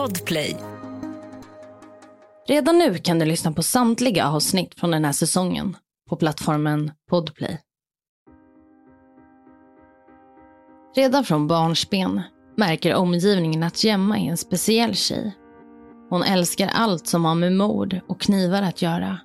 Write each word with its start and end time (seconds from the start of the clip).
Podplay. 0.00 0.56
Redan 2.48 2.78
nu 2.78 2.98
kan 2.98 3.18
du 3.18 3.24
lyssna 3.24 3.52
på 3.52 3.62
samtliga 3.62 4.28
avsnitt 4.28 4.74
från 4.80 4.90
den 4.90 5.04
här 5.04 5.12
säsongen 5.12 5.76
på 6.08 6.16
plattformen 6.16 6.92
Podplay. 7.10 7.60
Redan 10.96 11.24
från 11.24 11.46
barnsben 11.46 12.20
märker 12.56 12.94
omgivningen 12.94 13.62
att 13.62 13.84
Gemma 13.84 14.18
är 14.18 14.30
en 14.30 14.36
speciell 14.36 14.94
tjej. 14.94 15.36
Hon 16.10 16.22
älskar 16.22 16.70
allt 16.74 17.06
som 17.06 17.24
har 17.24 17.34
med 17.34 17.52
mord 17.52 18.00
och 18.08 18.20
knivar 18.20 18.62
att 18.62 18.82
göra. 18.82 19.18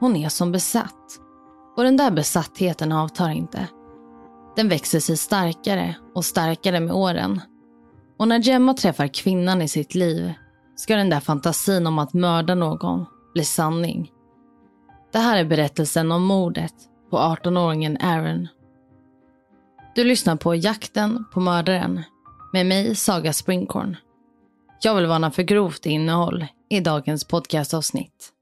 Hon 0.00 0.16
är 0.16 0.28
som 0.28 0.52
besatt. 0.52 1.20
Och 1.76 1.84
den 1.84 1.96
där 1.96 2.10
besattheten 2.10 2.92
avtar 2.92 3.30
inte. 3.30 3.68
Den 4.56 4.68
växer 4.68 5.00
sig 5.00 5.16
starkare 5.16 5.96
och 6.14 6.24
starkare 6.24 6.80
med 6.80 6.94
åren. 6.94 7.40
Och 8.16 8.28
när 8.28 8.38
Gemma 8.38 8.74
träffar 8.74 9.06
kvinnan 9.08 9.62
i 9.62 9.68
sitt 9.68 9.94
liv 9.94 10.32
ska 10.76 10.96
den 10.96 11.10
där 11.10 11.20
fantasin 11.20 11.86
om 11.86 11.98
att 11.98 12.12
mörda 12.12 12.54
någon 12.54 13.06
bli 13.34 13.44
sanning. 13.44 14.12
Det 15.12 15.18
här 15.18 15.38
är 15.38 15.44
berättelsen 15.44 16.12
om 16.12 16.22
mordet 16.22 16.74
på 17.10 17.16
18-åringen 17.18 17.96
Aaron. 18.00 18.48
Du 19.94 20.04
lyssnar 20.04 20.36
på 20.36 20.54
Jakten 20.54 21.24
på 21.32 21.40
mördaren 21.40 22.02
med 22.52 22.66
mig, 22.66 22.94
Saga 22.94 23.32
Springkorn. 23.32 23.96
Jag 24.82 24.94
vill 24.94 25.06
varna 25.06 25.30
för 25.30 25.42
grovt 25.42 25.86
innehåll 25.86 26.46
i 26.68 26.80
dagens 26.80 27.24
podcastavsnitt. 27.24 28.32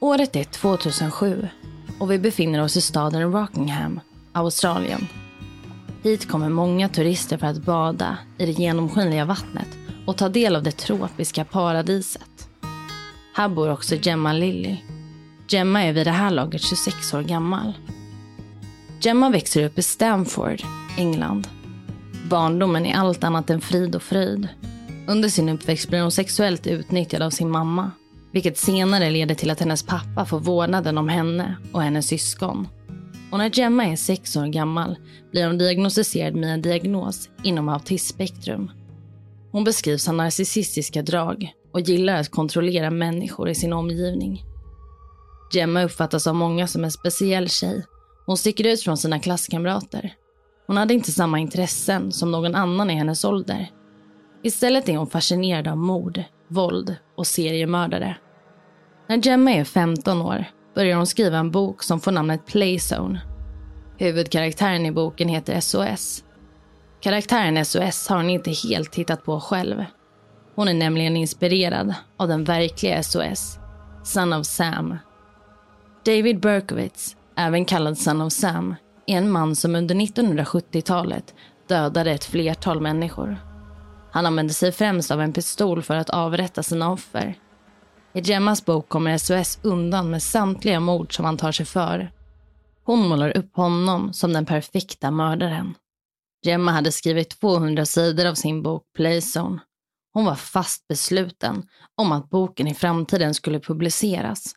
Året 0.00 0.36
är 0.36 0.44
2007 0.44 1.48
och 2.00 2.10
vi 2.10 2.18
befinner 2.18 2.62
oss 2.62 2.76
i 2.76 2.80
staden 2.80 3.32
Rockingham, 3.32 4.00
Australien. 4.32 5.08
Hit 6.06 6.28
kommer 6.28 6.48
många 6.48 6.88
turister 6.88 7.36
för 7.36 7.46
att 7.46 7.64
bada 7.64 8.18
i 8.38 8.46
det 8.46 8.52
genomskinliga 8.52 9.24
vattnet 9.24 9.68
och 10.06 10.16
ta 10.16 10.28
del 10.28 10.56
av 10.56 10.62
det 10.62 10.70
tropiska 10.70 11.44
paradiset. 11.44 12.48
Här 13.34 13.48
bor 13.48 13.70
också 13.70 13.94
Gemma 13.94 14.32
Lilly. 14.32 14.76
Gemma 15.48 15.82
är 15.82 15.92
vid 15.92 16.06
det 16.06 16.10
här 16.10 16.30
laget 16.30 16.62
26 16.62 17.14
år 17.14 17.22
gammal. 17.22 17.72
Gemma 19.00 19.30
växer 19.30 19.64
upp 19.64 19.78
i 19.78 19.82
Stamford, 19.82 20.62
England. 20.98 21.48
Barndomen 22.30 22.86
är 22.86 22.94
allt 22.94 23.24
annat 23.24 23.50
än 23.50 23.60
frid 23.60 23.96
och 23.96 24.02
fröjd. 24.02 24.48
Under 25.06 25.28
sin 25.28 25.48
uppväxt 25.48 25.88
blir 25.88 26.02
hon 26.02 26.12
sexuellt 26.12 26.66
utnyttjad 26.66 27.22
av 27.22 27.30
sin 27.30 27.50
mamma 27.50 27.90
vilket 28.32 28.58
senare 28.58 29.10
leder 29.10 29.34
till 29.34 29.50
att 29.50 29.60
hennes 29.60 29.82
pappa 29.82 30.24
får 30.24 30.40
vårdnaden 30.40 30.98
om 30.98 31.08
henne 31.08 31.56
och 31.72 31.82
hennes 31.82 32.06
syskon. 32.06 32.68
Och 33.30 33.38
när 33.38 33.58
Gemma 33.58 33.84
är 33.84 33.96
sex 33.96 34.36
år 34.36 34.46
gammal 34.46 34.96
blir 35.32 35.46
hon 35.46 35.58
diagnostiserad 35.58 36.34
med 36.34 36.54
en 36.54 36.62
diagnos 36.62 37.30
inom 37.42 37.68
autismspektrum. 37.68 38.70
Hon 39.52 39.64
beskrivs 39.64 40.06
ha 40.06 40.12
narcissistiska 40.12 41.02
drag 41.02 41.52
och 41.72 41.80
gillar 41.80 42.20
att 42.20 42.30
kontrollera 42.30 42.90
människor 42.90 43.48
i 43.48 43.54
sin 43.54 43.72
omgivning. 43.72 44.44
Gemma 45.52 45.82
uppfattas 45.82 46.26
av 46.26 46.34
många 46.34 46.66
som 46.66 46.84
en 46.84 46.90
speciell 46.90 47.48
tjej. 47.48 47.84
Hon 48.26 48.36
sticker 48.36 48.66
ut 48.66 48.82
från 48.82 48.96
sina 48.96 49.18
klasskamrater. 49.20 50.14
Hon 50.66 50.76
hade 50.76 50.94
inte 50.94 51.12
samma 51.12 51.38
intressen 51.38 52.12
som 52.12 52.30
någon 52.30 52.54
annan 52.54 52.90
i 52.90 52.94
hennes 52.94 53.24
ålder. 53.24 53.70
Istället 54.42 54.88
är 54.88 54.96
hon 54.96 55.06
fascinerad 55.06 55.68
av 55.68 55.76
mord, 55.76 56.22
våld 56.48 56.96
och 57.16 57.26
seriemördare. 57.26 58.16
När 59.08 59.26
Gemma 59.26 59.52
är 59.52 59.64
15 59.64 60.22
år 60.22 60.44
börjar 60.76 60.96
hon 60.96 61.06
skriva 61.06 61.38
en 61.38 61.50
bok 61.50 61.82
som 61.82 62.00
får 62.00 62.12
namnet 62.12 62.46
Playzone. 62.46 63.20
Huvudkaraktären 63.98 64.86
i 64.86 64.92
boken 64.92 65.28
heter 65.28 65.60
SOS. 65.60 66.24
Karaktären 67.00 67.64
SOS 67.64 68.08
har 68.08 68.16
hon 68.16 68.30
inte 68.30 68.50
helt 68.50 68.94
hittat 68.94 69.24
på 69.24 69.40
själv. 69.40 69.84
Hon 70.54 70.68
är 70.68 70.74
nämligen 70.74 71.16
inspirerad 71.16 71.94
av 72.16 72.28
den 72.28 72.44
verkliga 72.44 73.02
SOS, 73.02 73.58
Son 74.04 74.32
of 74.32 74.46
Sam. 74.46 74.98
David 76.04 76.40
Berkowitz, 76.40 77.16
även 77.36 77.64
kallad 77.64 77.98
Son 77.98 78.20
of 78.20 78.32
Sam, 78.32 78.74
är 79.06 79.16
en 79.16 79.30
man 79.30 79.56
som 79.56 79.74
under 79.74 79.94
1970-talet 79.94 81.34
dödade 81.68 82.10
ett 82.10 82.24
flertal 82.24 82.80
människor. 82.80 83.38
Han 84.12 84.26
använde 84.26 84.52
sig 84.52 84.72
främst 84.72 85.10
av 85.10 85.20
en 85.20 85.32
pistol 85.32 85.82
för 85.82 85.96
att 85.96 86.10
avrätta 86.10 86.62
sina 86.62 86.92
offer. 86.92 87.34
I 88.16 88.20
Gemmas 88.20 88.64
bok 88.64 88.88
kommer 88.88 89.18
SOS 89.18 89.58
undan 89.62 90.10
med 90.10 90.22
samtliga 90.22 90.80
mord 90.80 91.16
som 91.16 91.24
han 91.24 91.36
tar 91.36 91.52
sig 91.52 91.66
för. 91.66 92.12
Hon 92.84 93.08
målar 93.08 93.36
upp 93.36 93.56
honom 93.56 94.12
som 94.12 94.32
den 94.32 94.46
perfekta 94.46 95.10
mördaren. 95.10 95.74
Gemma 96.46 96.72
hade 96.72 96.92
skrivit 96.92 97.40
200 97.40 97.86
sidor 97.86 98.26
av 98.26 98.34
sin 98.34 98.62
bok 98.62 98.82
Playzone. 98.94 99.60
Hon 100.12 100.24
var 100.24 100.34
fast 100.34 100.88
besluten 100.88 101.68
om 101.94 102.12
att 102.12 102.30
boken 102.30 102.66
i 102.66 102.74
framtiden 102.74 103.34
skulle 103.34 103.60
publiceras. 103.60 104.54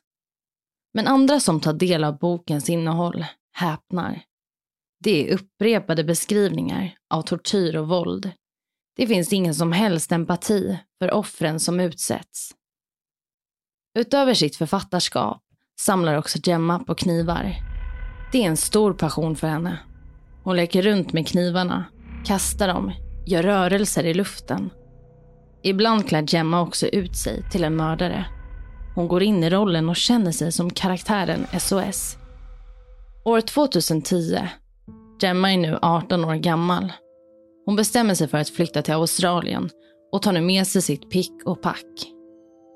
Men 0.93 1.07
andra 1.07 1.39
som 1.39 1.59
tar 1.59 1.73
del 1.73 2.03
av 2.03 2.17
bokens 2.17 2.69
innehåll 2.69 3.25
häpnar. 3.53 4.21
Det 5.03 5.29
är 5.29 5.33
upprepade 5.33 6.03
beskrivningar 6.03 6.95
av 7.09 7.21
tortyr 7.21 7.75
och 7.75 7.87
våld. 7.87 8.31
Det 8.95 9.07
finns 9.07 9.33
ingen 9.33 9.55
som 9.55 9.71
helst 9.71 10.11
empati 10.11 10.79
för 10.99 11.11
offren 11.11 11.59
som 11.59 11.79
utsätts. 11.79 12.55
Utöver 13.99 14.33
sitt 14.33 14.55
författarskap 14.55 15.41
samlar 15.79 16.17
också 16.17 16.39
Gemma 16.43 16.79
på 16.79 16.95
knivar. 16.95 17.55
Det 18.31 18.43
är 18.43 18.47
en 18.47 18.57
stor 18.57 18.93
passion 18.93 19.35
för 19.35 19.47
henne. 19.47 19.79
Hon 20.43 20.55
leker 20.55 20.81
runt 20.81 21.13
med 21.13 21.27
knivarna, 21.27 21.85
kastar 22.25 22.67
dem, 22.67 22.91
gör 23.25 23.43
rörelser 23.43 24.03
i 24.03 24.13
luften. 24.13 24.69
Ibland 25.63 26.07
klär 26.07 26.25
Gemma 26.27 26.61
också 26.61 26.87
ut 26.87 27.15
sig 27.15 27.43
till 27.51 27.63
en 27.63 27.75
mördare. 27.75 28.25
Hon 28.95 29.07
går 29.07 29.23
in 29.23 29.43
i 29.43 29.49
rollen 29.49 29.89
och 29.89 29.95
känner 29.95 30.31
sig 30.31 30.51
som 30.51 30.69
karaktären 30.69 31.47
SOS. 31.59 32.17
År 33.25 33.41
2010. 33.41 34.39
Gemma 35.21 35.53
är 35.53 35.57
nu 35.57 35.79
18 35.81 36.25
år 36.25 36.35
gammal. 36.35 36.93
Hon 37.65 37.75
bestämmer 37.75 38.15
sig 38.15 38.27
för 38.27 38.37
att 38.37 38.49
flytta 38.49 38.81
till 38.81 38.93
Australien 38.93 39.69
och 40.11 40.21
tar 40.21 40.31
nu 40.31 40.41
med 40.41 40.67
sig 40.67 40.81
sitt 40.81 41.09
pick 41.09 41.33
och 41.45 41.61
pack. 41.61 42.18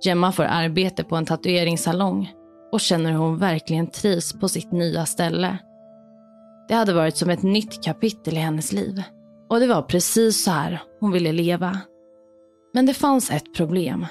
Gemma 0.06 0.32
får 0.32 0.44
arbete 0.44 1.04
på 1.04 1.16
en 1.16 1.26
tatueringssalong 1.26 2.34
och 2.72 2.82
känner 2.82 3.12
hur 3.12 3.18
hon 3.18 3.38
verkligen 3.38 3.88
trivs 3.88 4.34
på 4.34 4.50
sitt 4.50 4.72
nya 4.72 5.06
ställe. 5.06 5.58
Det 6.68 6.74
hade 6.74 6.94
varit 6.94 7.18
som 7.18 7.30
ett 7.30 7.44
nytt 7.44 7.84
kapitel 7.84 8.34
i 8.34 8.40
hennes 8.40 8.72
liv. 8.72 9.04
Och 9.50 9.60
det 9.60 9.68
var 9.68 9.82
precis 9.82 10.44
så 10.44 10.52
här 10.52 10.82
hon 11.00 11.12
ville 11.12 11.32
leva. 11.32 11.80
Men 12.74 12.86
det 12.86 12.94
fanns 12.94 13.32
ett 13.32 13.54
problem. 13.54 14.06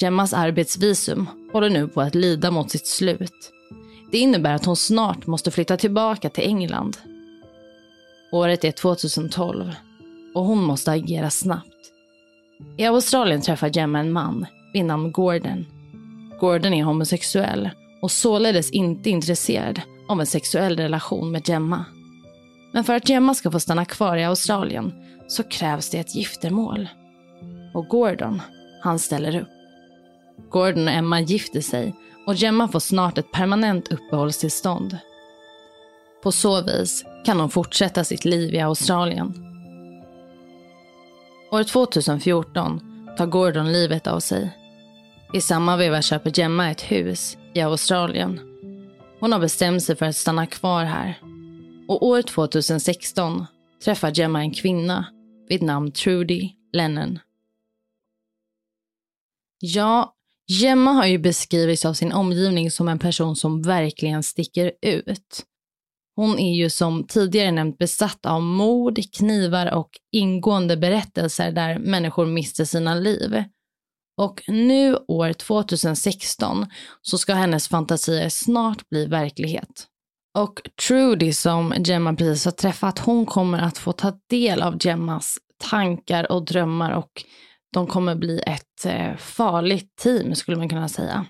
Gemmas 0.00 0.32
arbetsvisum 0.32 1.26
håller 1.52 1.70
nu 1.70 1.88
på 1.88 2.00
att 2.00 2.14
lida 2.14 2.50
mot 2.50 2.70
sitt 2.70 2.86
slut. 2.86 3.52
Det 4.12 4.18
innebär 4.18 4.54
att 4.54 4.64
hon 4.64 4.76
snart 4.76 5.26
måste 5.26 5.50
flytta 5.50 5.76
tillbaka 5.76 6.30
till 6.30 6.44
England. 6.44 6.96
Året 8.32 8.64
är 8.64 8.72
2012 8.72 9.72
och 10.34 10.44
hon 10.44 10.64
måste 10.64 10.92
agera 10.92 11.30
snabbt. 11.30 11.92
I 12.76 12.84
Australien 12.84 13.40
träffar 13.40 13.70
Gemma 13.76 13.98
en 13.98 14.12
man 14.12 14.46
vid 14.72 14.84
namn 14.84 15.12
Gordon. 15.12 15.66
Gordon 16.40 16.74
är 16.74 16.84
homosexuell 16.84 17.70
och 18.02 18.10
således 18.10 18.70
inte 18.70 19.10
intresserad 19.10 19.80
av 20.08 20.20
en 20.20 20.26
sexuell 20.26 20.76
relation 20.76 21.30
med 21.30 21.48
Gemma. 21.48 21.84
Men 22.72 22.84
för 22.84 22.94
att 22.94 23.08
Gemma 23.08 23.34
ska 23.34 23.50
få 23.50 23.60
stanna 23.60 23.84
kvar 23.84 24.16
i 24.16 24.24
Australien 24.24 24.92
så 25.28 25.42
krävs 25.42 25.90
det 25.90 25.98
ett 25.98 26.14
giftermål. 26.14 26.88
Och 27.74 27.88
Gordon, 27.88 28.42
han 28.82 28.98
ställer 28.98 29.40
upp. 29.40 29.48
Gordon 30.50 30.88
och 30.88 30.94
Emma 30.94 31.20
gifter 31.20 31.60
sig 31.60 31.94
och 32.26 32.34
Gemma 32.34 32.68
får 32.68 32.80
snart 32.80 33.18
ett 33.18 33.32
permanent 33.32 33.92
uppehållstillstånd. 33.92 34.98
På 36.22 36.32
så 36.32 36.62
vis 36.62 37.04
kan 37.24 37.40
hon 37.40 37.50
fortsätta 37.50 38.04
sitt 38.04 38.24
liv 38.24 38.54
i 38.54 38.60
Australien. 38.60 39.34
År 41.52 41.64
2014 41.64 42.95
tar 43.16 43.26
Gordon 43.26 43.72
livet 43.72 44.06
av 44.06 44.20
sig. 44.20 44.58
I 45.32 45.40
samma 45.40 45.76
veva 45.76 46.02
köper 46.02 46.38
Gemma 46.38 46.70
ett 46.70 46.82
hus 46.82 47.36
i 47.54 47.60
Australien. 47.60 48.40
Hon 49.20 49.32
har 49.32 49.38
bestämt 49.38 49.82
sig 49.82 49.96
för 49.96 50.06
att 50.06 50.16
stanna 50.16 50.46
kvar 50.46 50.84
här. 50.84 51.18
Och 51.88 52.06
år 52.06 52.22
2016 52.22 53.46
träffar 53.84 54.12
Gemma 54.14 54.40
en 54.40 54.54
kvinna 54.54 55.06
vid 55.48 55.62
namn 55.62 55.92
Trudy 55.92 56.50
Lennon. 56.72 57.18
Ja, 59.60 60.14
Gemma 60.48 60.92
har 60.92 61.06
ju 61.06 61.18
beskrivits 61.18 61.84
av 61.84 61.94
sin 61.94 62.12
omgivning 62.12 62.70
som 62.70 62.88
en 62.88 62.98
person 62.98 63.36
som 63.36 63.62
verkligen 63.62 64.22
sticker 64.22 64.72
ut. 64.82 65.44
Hon 66.16 66.38
är 66.38 66.54
ju 66.54 66.70
som 66.70 67.06
tidigare 67.06 67.50
nämnt 67.50 67.78
besatt 67.78 68.26
av 68.26 68.42
mord, 68.42 68.98
knivar 69.16 69.74
och 69.74 69.90
ingående 70.12 70.76
berättelser 70.76 71.52
där 71.52 71.78
människor 71.78 72.26
mister 72.26 72.64
sina 72.64 72.94
liv. 72.94 73.44
Och 74.16 74.42
nu 74.48 74.96
år 75.08 75.32
2016 75.32 76.66
så 77.02 77.18
ska 77.18 77.34
hennes 77.34 77.68
fantasier 77.68 78.28
snart 78.28 78.88
bli 78.88 79.06
verklighet. 79.06 79.86
Och 80.38 80.60
Trudy 80.88 81.32
som 81.32 81.74
Gemma 81.78 82.14
precis 82.14 82.44
har 82.44 82.52
träffat, 82.52 82.98
hon 82.98 83.26
kommer 83.26 83.58
att 83.58 83.78
få 83.78 83.92
ta 83.92 84.12
del 84.30 84.62
av 84.62 84.76
Gemmas 84.80 85.38
tankar 85.70 86.32
och 86.32 86.44
drömmar 86.44 86.92
och 86.92 87.24
de 87.72 87.86
kommer 87.86 88.14
bli 88.14 88.40
ett 88.46 88.86
eh, 88.86 89.16
farligt 89.16 89.96
team 89.96 90.34
skulle 90.34 90.56
man 90.56 90.68
kunna 90.68 90.88
säga. 90.88 91.26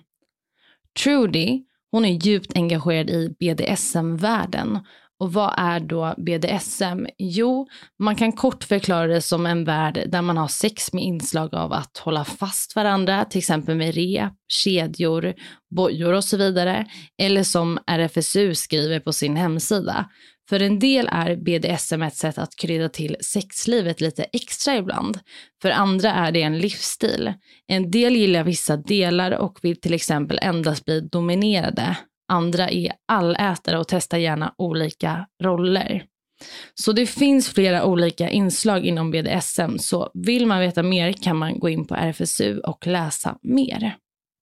Trudy, 1.04 1.62
hon 1.90 2.04
är 2.04 2.26
djupt 2.26 2.56
engagerad 2.56 3.10
i 3.10 3.36
BDSM-världen 3.40 4.78
och 5.18 5.32
vad 5.32 5.54
är 5.56 5.80
då 5.80 6.14
BDSM? 6.16 7.06
Jo, 7.18 7.66
man 7.98 8.16
kan 8.16 8.32
kort 8.32 8.64
förklara 8.64 9.06
det 9.06 9.22
som 9.22 9.46
en 9.46 9.64
värld 9.64 10.04
där 10.08 10.22
man 10.22 10.36
har 10.36 10.48
sex 10.48 10.92
med 10.92 11.04
inslag 11.04 11.54
av 11.54 11.72
att 11.72 11.98
hålla 11.98 12.24
fast 12.24 12.76
varandra, 12.76 13.24
till 13.24 13.38
exempel 13.38 13.76
med 13.76 13.94
rep, 13.94 14.32
kedjor, 14.48 15.34
bojor 15.76 16.12
och 16.12 16.24
så 16.24 16.36
vidare. 16.36 16.86
Eller 17.22 17.42
som 17.42 17.78
RFSU 17.86 18.54
skriver 18.54 19.00
på 19.00 19.12
sin 19.12 19.36
hemsida. 19.36 20.10
För 20.48 20.62
en 20.62 20.78
del 20.78 21.08
är 21.12 21.36
BDSM 21.36 22.02
ett 22.02 22.16
sätt 22.16 22.38
att 22.38 22.56
krydda 22.56 22.88
till 22.88 23.16
sexlivet 23.20 24.00
lite 24.00 24.24
extra 24.24 24.76
ibland. 24.76 25.18
För 25.62 25.70
andra 25.70 26.12
är 26.12 26.32
det 26.32 26.42
en 26.42 26.58
livsstil. 26.58 27.32
En 27.66 27.90
del 27.90 28.16
gillar 28.16 28.44
vissa 28.44 28.76
delar 28.76 29.30
och 29.30 29.58
vill 29.62 29.80
till 29.80 29.94
exempel 29.94 30.38
endast 30.42 30.84
bli 30.84 31.00
dominerade 31.00 31.96
andra 32.28 32.70
är 32.70 32.92
allätare 33.08 33.78
och 33.78 33.88
testar 33.88 34.18
gärna 34.18 34.54
olika 34.58 35.26
roller. 35.42 36.04
Så 36.74 36.92
det 36.92 37.06
finns 37.06 37.48
flera 37.48 37.84
olika 37.84 38.30
inslag 38.30 38.84
inom 38.84 39.10
BDSM, 39.10 39.78
så 39.78 40.10
vill 40.14 40.46
man 40.46 40.60
veta 40.60 40.82
mer 40.82 41.12
kan 41.12 41.36
man 41.36 41.58
gå 41.58 41.68
in 41.68 41.86
på 41.86 41.94
RFSU 41.94 42.58
och 42.60 42.86
läsa 42.86 43.38
mer. 43.42 43.96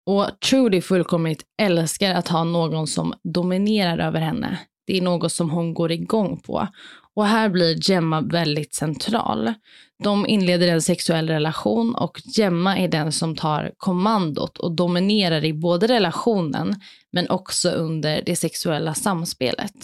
Och 0.07 0.41
Trudy 0.41 0.81
fullkomligt 0.81 1.43
älskar 1.63 2.15
att 2.15 2.29
ha 2.29 2.45
någon 2.45 2.87
som 2.87 3.15
dominerar 3.25 3.99
över 3.99 4.21
henne. 4.21 4.59
Det 4.85 4.99
är 4.99 5.03
något 5.03 5.33
som 5.33 5.51
hon 5.51 5.75
går 5.75 5.93
igång 5.93 6.41
på. 6.41 6.69
Och 7.15 7.27
här 7.27 7.49
blir 7.49 7.91
Gemma 7.91 8.21
väldigt 8.21 8.75
central. 8.75 9.55
De 10.03 10.27
inleder 10.27 10.69
en 10.69 10.83
sexuell 10.83 11.29
relation 11.29 11.95
och 11.95 12.21
Gemma 12.25 12.79
är 12.79 12.89
den 12.89 13.13
som 13.13 13.37
tar 13.37 13.73
kommandot 13.77 14.59
och 14.59 14.73
dominerar 14.73 15.45
i 15.45 15.53
både 15.53 15.87
relationen 15.87 16.75
men 17.13 17.31
också 17.31 17.71
under 17.71 18.23
det 18.23 18.37
sexuella 18.37 18.95
samspelet. 18.95 19.75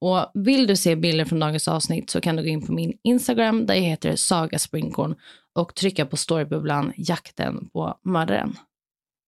Och 0.00 0.30
vill 0.34 0.66
du 0.66 0.76
se 0.76 0.96
bilder 0.96 1.24
från 1.24 1.40
dagens 1.40 1.68
avsnitt 1.68 2.10
så 2.10 2.20
kan 2.20 2.36
du 2.36 2.42
gå 2.42 2.48
in 2.48 2.66
på 2.66 2.72
min 2.72 2.98
Instagram 3.02 3.66
där 3.66 3.74
jag 3.74 3.82
heter 3.82 4.16
Saga 4.16 4.58
Springkorn 4.58 5.14
och 5.54 5.74
trycka 5.74 6.06
på 6.06 6.16
storybubblan 6.16 6.92
Jakten 6.96 7.68
på 7.72 7.98
mördaren. 8.02 8.56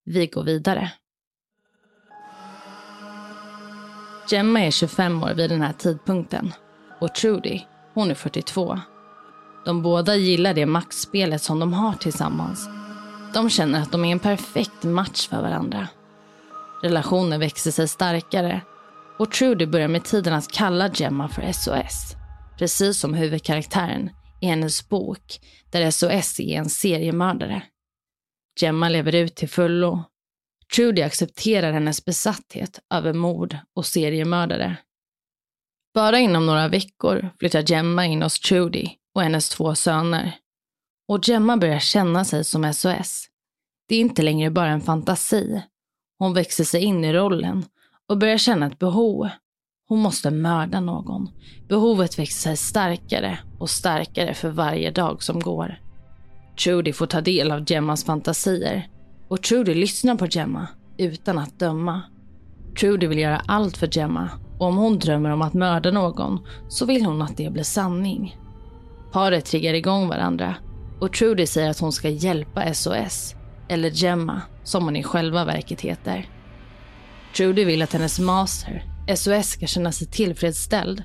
Vi 0.05 0.27
går 0.27 0.45
vidare. 0.45 0.93
Gemma 4.29 4.61
är 4.61 4.71
25 4.71 5.23
år 5.23 5.35
vid 5.35 5.51
den 5.51 5.63
här 5.63 5.73
tidpunkten 5.73 6.53
och 7.01 7.15
Trudy, 7.15 7.61
hon 7.95 8.11
är 8.11 8.15
42. 8.15 8.81
De 9.65 9.83
båda 9.83 10.17
gillar 10.17 10.55
det 10.55 10.67
maktspelet 10.67 11.43
som 11.43 11.61
de 11.61 11.73
har 11.73 11.93
tillsammans. 11.93 12.69
De 13.35 13.51
känner 13.51 13.83
att 13.83 13.93
de 13.93 14.05
är 14.05 14.13
en 14.13 14.19
perfekt 14.19 14.83
match 14.83 15.29
för 15.29 15.43
varandra. 15.43 15.89
Relationen 16.83 17.41
växer 17.41 17.71
sig 17.71 17.89
starkare 17.89 18.61
och 19.19 19.31
Trudy 19.31 19.67
börjar 19.67 19.89
med 19.89 20.05
tiden 20.05 20.35
att 20.35 20.53
kalla 20.53 20.91
Gemma 20.95 21.29
för 21.29 21.53
SOS. 21.53 22.17
Precis 22.59 22.99
som 22.99 23.15
huvudkaraktären 23.15 24.11
i 24.41 24.47
hennes 24.47 24.89
bok 24.89 25.41
där 25.71 25.91
SOS 25.91 26.41
är 26.41 26.59
en 26.59 26.69
seriemördare. 26.69 27.63
Gemma 28.61 28.89
lever 28.89 29.15
ut 29.15 29.35
till 29.35 29.49
fullo. 29.49 30.05
Trudy 30.75 31.03
accepterar 31.03 31.73
hennes 31.73 32.05
besatthet 32.05 32.81
över 32.91 33.13
mord 33.13 33.57
och 33.77 33.87
seriemördare. 33.87 34.77
Bara 35.95 36.19
inom 36.19 36.47
några 36.47 36.69
veckor 36.69 37.31
flyttar 37.39 37.71
Gemma 37.71 38.07
in 38.07 38.23
hos 38.23 38.41
Trudy 38.41 38.89
och 39.15 39.23
hennes 39.23 39.49
två 39.49 39.75
söner. 39.75 40.37
Och 41.09 41.29
Gemma 41.29 41.57
börjar 41.57 41.79
känna 41.79 42.25
sig 42.25 42.45
som 42.45 42.73
SOS. 42.75 43.27
Det 43.89 43.95
är 43.95 44.01
inte 44.01 44.23
längre 44.23 44.51
bara 44.51 44.69
en 44.69 44.81
fantasi. 44.81 45.63
Hon 46.19 46.35
växer 46.35 46.65
sig 46.65 46.83
in 46.83 47.05
i 47.05 47.13
rollen 47.13 47.65
och 48.09 48.19
börjar 48.19 48.39
känna 48.39 48.67
ett 48.67 48.79
behov. 48.79 49.29
Hon 49.89 49.99
måste 49.99 50.31
mörda 50.31 50.81
någon. 50.81 51.31
Behovet 51.69 52.19
växer 52.19 52.41
sig 52.41 52.57
starkare 52.57 53.39
och 53.59 53.71
starkare 53.71 54.35
för 54.35 54.51
varje 54.51 54.91
dag 54.91 55.23
som 55.23 55.41
går. 55.41 55.81
Trudy 56.65 56.93
får 56.93 57.07
ta 57.07 57.21
del 57.21 57.53
av 57.53 57.65
Gemmas 57.71 58.05
fantasier 58.05 58.89
och 59.31 59.43
Trudy 59.43 59.75
lyssnar 59.75 60.15
på 60.15 60.27
Gemma 60.27 60.67
utan 60.99 61.39
att 61.39 61.59
döma. 61.59 62.03
Trudy 62.81 63.07
vill 63.07 63.19
göra 63.19 63.43
allt 63.47 63.77
för 63.77 63.89
Gemma 63.93 64.31
och 64.59 64.67
om 64.67 64.77
hon 64.77 64.99
drömmer 64.99 65.31
om 65.31 65.43
att 65.43 65.55
mörda 65.55 65.91
någon 65.91 66.47
så 66.69 66.87
vill 66.87 67.05
hon 67.05 67.23
att 67.23 67.37
det 67.37 67.53
blir 67.53 67.63
sanning. 67.63 68.37
Paret 69.13 69.45
triggar 69.45 69.75
igång 69.75 70.09
varandra 70.09 70.55
och 71.01 71.13
Trudy 71.13 71.47
säger 71.47 71.71
att 71.71 71.81
hon 71.81 71.93
ska 71.93 72.09
hjälpa 72.09 72.75
SOS, 72.75 73.35
eller 73.69 73.91
Gemma 73.91 74.43
som 74.65 74.85
hon 74.85 74.97
i 74.97 75.03
själva 75.03 75.45
verket 75.45 75.81
heter. 75.81 76.29
Trudy 77.37 77.65
vill 77.65 77.83
att 77.83 77.93
hennes 77.93 78.19
master, 78.19 78.85
SOS, 79.17 79.47
ska 79.47 79.67
känna 79.67 79.93
sig 79.93 80.07
tillfredsställd. 80.07 81.03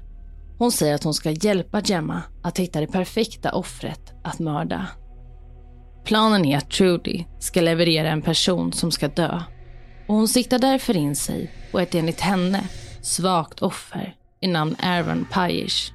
Hon 0.57 0.71
säger 0.71 0.95
att 0.95 1.03
hon 1.03 1.13
ska 1.13 1.31
hjälpa 1.31 1.81
Gemma 1.81 2.21
att 2.43 2.59
hitta 2.59 2.81
det 2.81 2.87
perfekta 2.87 3.51
offret 3.51 4.13
att 4.23 4.39
mörda. 4.39 4.87
Planen 6.05 6.45
är 6.45 6.57
att 6.57 6.69
Trudy 6.69 7.25
ska 7.39 7.61
leverera 7.61 8.09
en 8.09 8.21
person 8.21 8.73
som 8.73 8.91
ska 8.91 9.07
dö. 9.07 9.41
Och 10.07 10.15
hon 10.15 10.27
siktar 10.27 10.59
därför 10.59 10.97
in 10.97 11.15
sig 11.15 11.51
på 11.71 11.79
ett 11.79 11.95
enligt 11.95 12.19
henne 12.19 12.63
svagt 13.01 13.61
offer 13.61 14.15
i 14.41 14.47
namn 14.47 14.75
Aaron 14.79 15.25
Pajish. 15.31 15.91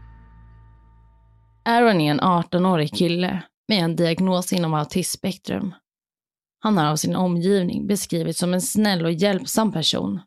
Aaron 1.64 2.00
är 2.00 2.10
en 2.10 2.20
18-årig 2.20 2.94
kille 2.94 3.42
med 3.68 3.84
en 3.84 3.96
diagnos 3.96 4.52
inom 4.52 4.74
autismspektrum. 4.74 5.74
Han 6.60 6.78
har 6.78 6.86
av 6.86 6.96
sin 6.96 7.16
omgivning 7.16 7.86
beskrivits 7.86 8.38
som 8.38 8.54
en 8.54 8.60
snäll 8.60 9.04
och 9.04 9.12
hjälpsam 9.12 9.72
person. 9.72 10.20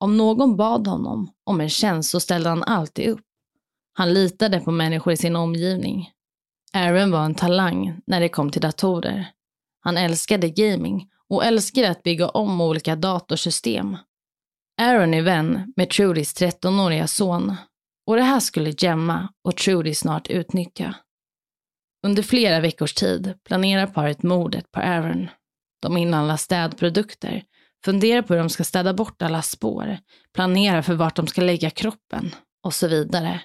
Om 0.00 0.16
någon 0.16 0.56
bad 0.56 0.86
honom 0.86 1.30
om 1.44 1.60
en 1.60 1.68
tjänst 1.68 2.10
så 2.10 2.20
ställde 2.20 2.48
han 2.48 2.62
alltid 2.62 3.08
upp. 3.08 3.20
Han 3.92 4.14
litade 4.14 4.60
på 4.60 4.70
människor 4.70 5.12
i 5.12 5.16
sin 5.16 5.36
omgivning. 5.36 6.10
Aaron 6.74 7.10
var 7.10 7.24
en 7.24 7.34
talang 7.34 8.00
när 8.06 8.20
det 8.20 8.28
kom 8.28 8.50
till 8.50 8.60
datorer. 8.60 9.30
Han 9.80 9.96
älskade 9.96 10.48
gaming 10.50 11.08
och 11.28 11.44
älskade 11.44 11.90
att 11.90 12.02
bygga 12.02 12.28
om 12.28 12.60
olika 12.60 12.96
datorsystem. 12.96 13.96
Aaron 14.80 15.14
är 15.14 15.22
vän 15.22 15.72
med 15.76 15.90
Trudys 15.90 16.40
13-åriga 16.40 17.06
son 17.06 17.56
och 18.06 18.16
det 18.16 18.22
här 18.22 18.40
skulle 18.40 18.74
Gemma 18.78 19.28
och 19.44 19.56
Trudy 19.56 19.94
snart 19.94 20.28
utnyttja. 20.28 20.94
Under 22.06 22.22
flera 22.22 22.60
veckors 22.60 22.94
tid 22.94 23.34
planerar 23.44 23.86
paret 23.86 24.22
mordet 24.22 24.70
på 24.72 24.80
Aaron. 24.80 25.28
De 25.82 25.96
inhandlar 25.96 26.36
städprodukter, 26.36 27.44
funderar 27.84 28.22
på 28.22 28.34
hur 28.34 28.40
de 28.40 28.48
ska 28.48 28.64
städa 28.64 28.94
bort 28.94 29.22
alla 29.22 29.42
spår, 29.42 29.98
planerar 30.34 30.82
för 30.82 30.94
vart 30.94 31.16
de 31.16 31.26
ska 31.26 31.40
lägga 31.40 31.70
kroppen 31.70 32.34
och 32.64 32.74
så 32.74 32.88
vidare. 32.88 33.40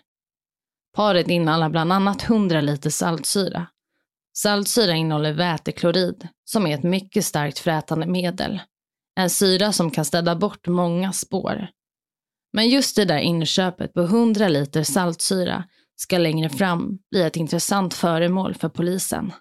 Paret 0.96 1.28
innehåller 1.28 1.70
bland 1.70 1.94
annat 1.94 2.30
100 2.30 2.62
liter 2.62 2.90
saltsyra. 2.90 3.68
Saltsyra 4.34 4.94
innehåller 4.94 5.34
väteklorid, 5.34 6.28
som 6.46 6.68
är 6.68 6.76
ett 6.76 6.84
mycket 6.84 7.26
starkt 7.26 7.60
frätande 7.60 8.06
medel. 8.06 8.60
En 9.16 9.30
syra 9.30 9.72
som 9.72 9.92
kan 9.92 10.06
städa 10.06 10.36
bort 10.36 10.68
många 10.68 11.14
spår. 11.14 11.68
Men 12.54 12.70
just 12.70 12.96
det 12.96 13.06
där 13.06 13.18
inköpet 13.18 13.94
på 13.94 14.02
100 14.02 14.48
liter 14.48 14.84
saltsyra 14.84 15.64
ska 15.96 16.18
längre 16.18 16.50
fram 16.50 17.00
bli 17.12 17.22
ett 17.22 17.36
intressant 17.36 17.94
föremål 17.94 18.54
för 18.54 18.70
polisen. 18.70 19.34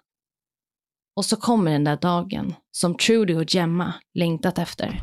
Och 1.15 1.25
så 1.25 1.35
kommer 1.35 1.71
den 1.71 1.83
där 1.83 1.97
dagen 1.97 2.55
som 2.71 2.95
Trudy 2.95 3.35
och 3.35 3.55
Gemma 3.55 3.93
längtat 4.13 4.59
efter. 4.59 5.01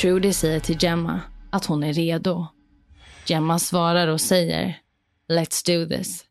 Trudy 0.00 0.32
säger 0.32 0.60
till 0.60 0.82
Gemma 0.82 1.20
att 1.52 1.66
hon 1.66 1.84
är 1.84 1.92
redo. 1.92 2.46
Gemma 3.26 3.58
svarar 3.58 4.08
och 4.08 4.20
säger 4.20 4.83
Let's 5.28 5.66
do 5.66 5.96
this. 5.96 6.24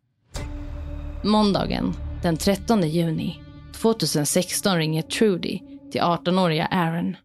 Måndagen 1.24 1.94
den 2.22 2.38
13 2.38 2.90
juni 2.90 3.42
2016 3.76 4.78
ringer 4.78 5.02
Trudy 5.02 5.60
till 5.92 6.02
18-åriga 6.02 6.66
Aaron. 6.66 7.16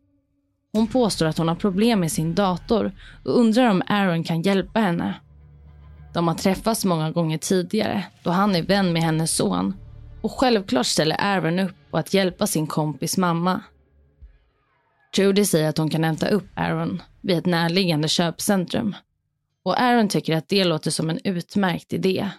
Hon 0.73 0.87
påstår 0.87 1.27
att 1.27 1.39
hon 1.39 1.49
har 1.49 1.55
problem 1.55 2.01
med 2.01 2.13
sin 2.13 2.35
dator 2.35 2.93
och 3.25 3.39
undrar 3.39 3.71
om 3.71 3.83
Aaron 3.87 4.25
kan 4.25 4.43
hjälpa 4.43 4.81
henne. 4.81 5.15
De 6.15 6.29
har 6.29 6.35
träffats 6.35 6.85
många 6.85 7.11
gånger 7.11 7.39
tidigare 7.39 8.07
då 8.23 8.31
han 8.31 8.57
är 8.57 8.63
vän 8.63 8.93
med 8.93 9.03
hennes 9.03 9.37
son 9.37 9.75
och 10.23 10.33
självklart 10.33 10.87
ställer 10.87 11.17
Aaron 11.21 11.59
upp 11.59 11.77
på 11.91 11.99
att 11.99 12.15
hjälpa 12.15 12.47
sin 12.47 12.67
kompis 12.67 13.17
mamma. 13.17 13.63
Trudy 15.17 15.45
säger 15.45 15.69
att 15.69 15.79
hon 15.79 15.91
kan 15.91 16.05
hämta 16.05 16.29
upp 16.29 16.49
Aaron 16.55 17.03
vid 17.21 17.39
ett 17.39 17.47
närliggande 17.47 18.09
köpcentrum 18.09 18.95
och 19.69 19.81
Aaron 19.81 20.09
tycker 20.09 20.37
att 20.37 20.49
det 20.49 20.65
låter 20.65 20.91
som 20.91 21.11
en 21.11 21.21
utmärkt 21.25 21.93
idé. 21.93 22.31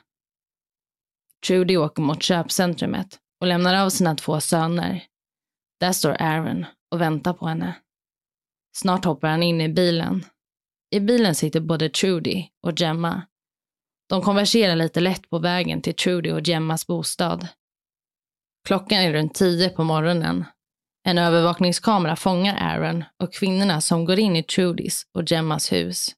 Trudy 1.47 1.77
åker 1.77 2.01
mot 2.01 2.23
köpcentrumet 2.23 3.19
och 3.41 3.47
lämnar 3.47 3.85
av 3.85 3.89
sina 3.89 4.15
två 4.15 4.41
söner. 4.41 5.03
Där 5.79 5.91
står 5.91 6.21
Aaron 6.21 6.65
och 6.91 7.01
väntar 7.01 7.33
på 7.33 7.47
henne. 7.47 7.75
Snart 8.77 9.05
hoppar 9.05 9.27
han 9.27 9.43
in 9.43 9.61
i 9.61 9.69
bilen. 9.69 10.25
I 10.91 10.99
bilen 10.99 11.35
sitter 11.35 11.59
både 11.59 11.89
Trudy 11.89 12.45
och 12.67 12.79
Gemma. 12.79 13.21
De 14.09 14.21
konverserar 14.21 14.75
lite 14.75 14.99
lätt 14.99 15.29
på 15.29 15.39
vägen 15.39 15.81
till 15.81 15.95
Trudy 15.95 16.31
och 16.31 16.47
Gemmas 16.47 16.87
bostad. 16.87 17.47
Klockan 18.67 18.97
är 18.99 19.13
runt 19.13 19.35
tio 19.35 19.69
på 19.69 19.83
morgonen. 19.83 20.45
En 21.07 21.17
övervakningskamera 21.17 22.15
fångar 22.15 22.57
Aaron 22.59 23.03
och 23.23 23.33
kvinnorna 23.33 23.81
som 23.81 24.05
går 24.05 24.19
in 24.19 24.35
i 24.35 24.43
Trudys 24.43 25.03
och 25.13 25.31
Gemmas 25.31 25.71
hus. 25.71 26.15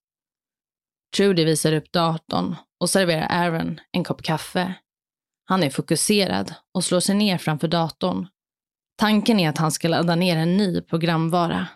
Trudy 1.15 1.45
visar 1.45 1.73
upp 1.73 1.91
datorn 1.91 2.55
och 2.79 2.89
serverar 2.89 3.27
Aaron 3.29 3.79
en 3.91 4.03
kopp 4.03 4.23
kaffe. 4.23 4.73
Han 5.45 5.63
är 5.63 5.69
fokuserad 5.69 6.53
och 6.73 6.83
slår 6.83 6.99
sig 6.99 7.15
ner 7.15 7.37
framför 7.37 7.67
datorn. 7.67 8.27
Tanken 8.97 9.39
är 9.39 9.49
att 9.49 9.57
han 9.57 9.71
ska 9.71 9.87
ladda 9.87 10.15
ner 10.15 10.37
en 10.37 10.57
ny 10.57 10.81
programvara. 10.81 11.67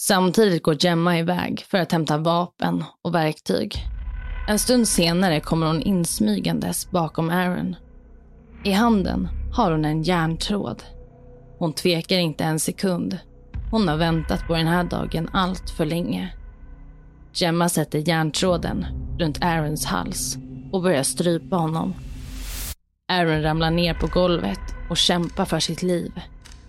Samtidigt 0.00 0.62
går 0.62 0.84
Gemma 0.84 1.18
iväg 1.18 1.64
för 1.68 1.78
att 1.78 1.92
hämta 1.92 2.18
vapen 2.18 2.84
och 3.02 3.14
verktyg. 3.14 3.74
En 4.48 4.58
stund 4.58 4.88
senare 4.88 5.40
kommer 5.40 5.66
hon 5.66 5.82
insmygandes 5.82 6.90
bakom 6.90 7.30
Aaron. 7.30 7.76
I 8.64 8.72
handen 8.72 9.28
har 9.52 9.72
hon 9.72 9.84
en 9.84 10.02
järntråd. 10.02 10.82
Hon 11.58 11.72
tvekar 11.72 12.18
inte 12.18 12.44
en 12.44 12.60
sekund. 12.60 13.18
Hon 13.70 13.88
har 13.88 13.96
väntat 13.96 14.46
på 14.46 14.54
den 14.54 14.66
här 14.66 14.84
dagen 14.84 15.28
allt 15.32 15.70
för 15.70 15.84
länge. 15.84 16.32
Gemma 17.34 17.68
sätter 17.68 18.08
järntråden 18.08 18.86
runt 19.18 19.44
Aarons 19.44 19.86
hals 19.86 20.38
och 20.72 20.82
börjar 20.82 21.02
strypa 21.02 21.56
honom. 21.56 21.94
Aaron 23.12 23.42
ramlar 23.42 23.70
ner 23.70 23.94
på 23.94 24.06
golvet 24.06 24.60
och 24.90 24.96
kämpar 24.96 25.44
för 25.44 25.60
sitt 25.60 25.82
liv. 25.82 26.12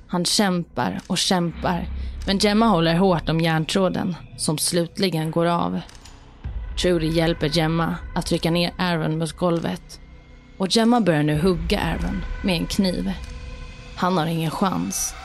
Han 0.08 0.26
kämpar 0.26 1.00
och 1.08 1.18
kämpar, 1.18 1.88
men 2.28 2.38
Gemma 2.38 2.66
håller 2.66 2.96
hårt 2.96 3.30
om 3.30 3.40
järntråden 3.40 4.16
som 4.38 4.58
slutligen 4.58 5.32
går 5.32 5.46
av. 5.46 5.82
Trudy 6.82 7.08
hjälper 7.08 7.58
Gemma 7.58 7.96
att 8.16 8.26
trycka 8.26 8.52
ner 8.52 8.74
Aaron 8.78 9.18
mot 9.18 9.32
golvet. 9.32 10.00
Och 10.58 10.76
Gemma 10.76 11.02
börjar 11.02 11.24
nu 11.24 11.42
hugga 11.42 11.80
Aaron 11.80 12.24
med 12.44 12.56
en 12.56 12.66
kniv. 12.66 13.12
Han 13.96 14.18
har 14.18 14.26
ingen 14.26 14.52
chans. 14.52 15.16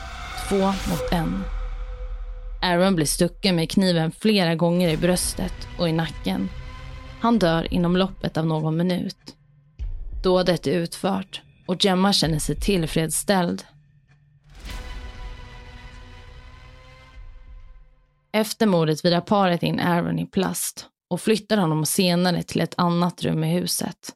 Två 0.49 0.65
mot 0.65 1.11
en. 1.11 1.43
Aaron 2.61 2.95
blir 2.95 3.05
stucken 3.05 3.55
med 3.55 3.71
kniven 3.71 4.11
flera 4.11 4.55
gånger 4.55 4.89
i 4.89 4.97
bröstet 4.97 5.67
och 5.79 5.89
i 5.89 5.91
nacken. 5.91 6.49
Han 7.21 7.39
dör 7.39 7.73
inom 7.73 7.97
loppet 7.97 8.37
av 8.37 8.45
någon 8.45 8.77
minut. 8.77 9.35
Dådet 10.23 10.67
är 10.67 10.71
utfört 10.71 11.41
och 11.67 11.85
Gemma 11.85 12.13
känner 12.13 12.39
sig 12.39 12.55
tillfredsställd. 12.55 13.63
Efter 18.31 18.65
mordet 18.65 19.05
virar 19.05 19.21
paret 19.21 19.63
in 19.63 19.79
Aaron 19.79 20.19
i 20.19 20.25
plast 20.25 20.85
och 21.09 21.21
flyttar 21.21 21.57
honom 21.57 21.85
senare 21.85 22.43
till 22.43 22.61
ett 22.61 22.73
annat 22.77 23.23
rum 23.23 23.43
i 23.43 23.53
huset. 23.53 24.13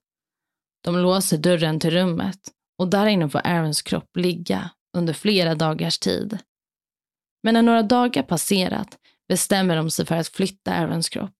De 0.83 0.97
låser 0.97 1.37
dörren 1.37 1.79
till 1.79 1.91
rummet 1.91 2.39
och 2.77 2.87
där 2.87 3.05
inne 3.05 3.29
får 3.29 3.41
Aarons 3.47 3.81
kropp 3.81 4.17
ligga 4.17 4.69
under 4.97 5.13
flera 5.13 5.55
dagars 5.55 5.99
tid. 5.99 6.37
Men 7.43 7.53
när 7.53 7.61
några 7.61 7.83
dagar 7.83 8.23
passerat 8.23 8.97
bestämmer 9.27 9.75
de 9.75 9.91
sig 9.91 10.05
för 10.05 10.15
att 10.15 10.27
flytta 10.27 10.73
Aarons 10.73 11.09
kropp. 11.09 11.35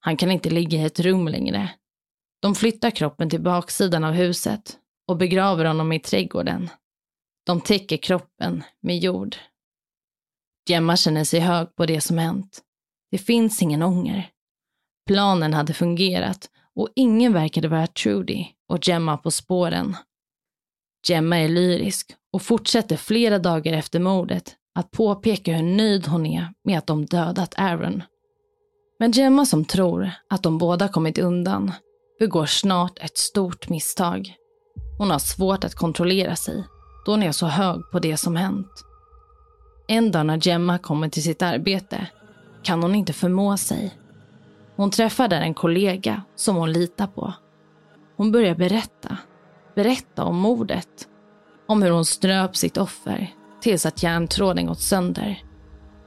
Han 0.00 0.16
kan 0.16 0.30
inte 0.30 0.50
ligga 0.50 0.78
i 0.78 0.84
ett 0.84 1.00
rum 1.00 1.28
längre. 1.28 1.70
De 2.42 2.54
flyttar 2.54 2.90
kroppen 2.90 3.30
till 3.30 3.40
baksidan 3.40 4.04
av 4.04 4.12
huset 4.12 4.78
och 5.08 5.16
begraver 5.16 5.64
honom 5.64 5.92
i 5.92 6.00
trädgården. 6.00 6.70
De 7.46 7.60
täcker 7.60 7.96
kroppen 7.96 8.64
med 8.80 8.98
jord. 8.98 9.36
Gemma 10.68 10.96
känner 10.96 11.24
sig 11.24 11.40
hög 11.40 11.76
på 11.76 11.86
det 11.86 12.00
som 12.00 12.18
hänt. 12.18 12.62
Det 13.10 13.18
finns 13.18 13.62
ingen 13.62 13.82
ånger. 13.82 14.30
Planen 15.06 15.54
hade 15.54 15.74
fungerat 15.74 16.50
och 16.74 16.88
ingen 16.96 17.32
verkade 17.32 17.68
vara 17.68 17.86
Trudy 17.86 18.46
och 18.68 18.88
Gemma 18.88 19.16
på 19.16 19.30
spåren. 19.30 19.96
Gemma 21.08 21.38
är 21.38 21.48
lyrisk 21.48 22.16
och 22.32 22.42
fortsätter 22.42 22.96
flera 22.96 23.38
dagar 23.38 23.72
efter 23.72 24.00
mordet 24.00 24.56
att 24.76 24.90
påpeka 24.90 25.52
hur 25.52 25.76
nöjd 25.76 26.06
hon 26.06 26.26
är 26.26 26.48
med 26.64 26.78
att 26.78 26.86
de 26.86 27.06
dödat 27.06 27.54
Aaron. 27.58 28.02
Men 28.98 29.10
Gemma 29.10 29.46
som 29.46 29.64
tror 29.64 30.10
att 30.30 30.42
de 30.42 30.58
båda 30.58 30.88
kommit 30.88 31.18
undan 31.18 31.72
begår 32.18 32.46
snart 32.46 32.98
ett 32.98 33.18
stort 33.18 33.68
misstag. 33.68 34.34
Hon 34.98 35.10
har 35.10 35.18
svårt 35.18 35.64
att 35.64 35.74
kontrollera 35.74 36.36
sig 36.36 36.64
då 37.06 37.12
hon 37.12 37.22
är 37.22 37.32
så 37.32 37.46
hög 37.46 37.90
på 37.92 37.98
det 37.98 38.16
som 38.16 38.36
hänt. 38.36 38.84
En 39.88 40.12
dag 40.12 40.26
när 40.26 40.48
Gemma 40.48 40.78
kommer 40.78 41.08
till 41.08 41.22
sitt 41.22 41.42
arbete 41.42 42.06
kan 42.62 42.82
hon 42.82 42.94
inte 42.94 43.12
förmå 43.12 43.56
sig. 43.56 43.94
Hon 44.76 44.90
träffar 44.90 45.28
där 45.28 45.40
en 45.40 45.54
kollega 45.54 46.22
som 46.34 46.56
hon 46.56 46.72
litar 46.72 47.06
på. 47.06 47.32
Hon 48.16 48.32
börjar 48.32 48.54
berätta. 48.54 49.16
Berätta 49.74 50.24
om 50.24 50.36
mordet. 50.36 51.08
Om 51.68 51.82
hur 51.82 51.90
hon 51.90 52.04
ströp 52.04 52.56
sitt 52.56 52.76
offer 52.76 53.35
tills 53.60 53.86
att 53.86 54.02
järntråden 54.02 54.66
gått 54.66 54.80
sönder. 54.80 55.42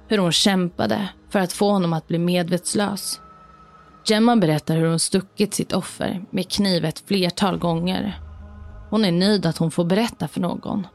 Hur 0.07 0.17
hon 0.17 0.31
kämpade 0.31 1.09
för 1.29 1.39
att 1.39 1.53
få 1.53 1.71
honom 1.71 1.93
att 1.93 2.07
bli 2.07 2.19
medvetslös. 2.19 3.21
Gemma 4.05 4.35
berättar 4.35 4.75
hur 4.75 4.87
hon 4.87 4.99
stuckit 4.99 5.53
sitt 5.53 5.73
offer 5.73 6.25
med 6.29 6.51
kniv 6.51 6.85
ett 6.85 7.03
flertal 7.07 7.57
gånger. 7.57 8.19
Hon 8.89 9.05
är 9.05 9.11
nöjd 9.11 9.45
att 9.45 9.57
hon 9.57 9.71
får 9.71 9.85
berätta 9.85 10.27
för 10.27 10.41
någon. 10.41 10.87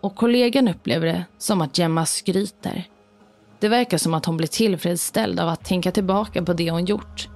Och 0.00 0.16
kollegan 0.16 0.68
upplever 0.68 1.06
det 1.06 1.24
som 1.38 1.60
att 1.60 1.78
Gemma 1.78 2.06
skryter. 2.06 2.84
Det 3.60 3.68
verkar 3.68 3.98
som 3.98 4.14
att 4.14 4.26
hon 4.26 4.36
blir 4.36 4.48
tillfredsställd 4.48 5.40
av 5.40 5.48
att 5.48 5.64
tänka 5.64 5.90
tillbaka 5.90 6.42
på 6.42 6.52
det 6.52 6.70
hon 6.70 6.84
gjort. 6.84 7.28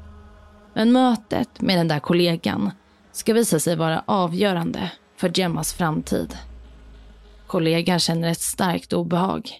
Men 0.74 0.92
mötet 0.92 1.60
med 1.60 1.78
den 1.78 1.88
där 1.88 2.00
kollegan 2.00 2.70
ska 3.12 3.34
visa 3.34 3.60
sig 3.60 3.76
vara 3.76 4.02
avgörande 4.06 4.90
för 5.16 5.38
Gemmas 5.38 5.74
framtid. 5.74 6.38
Kollegan 7.46 8.00
känner 8.00 8.28
ett 8.28 8.40
starkt 8.40 8.92
obehag. 8.92 9.50